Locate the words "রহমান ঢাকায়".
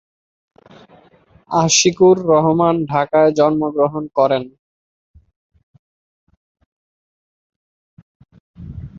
2.31-3.31